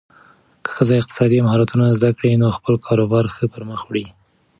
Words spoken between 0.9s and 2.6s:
اقتصادي مهارتونه زده کړي، نو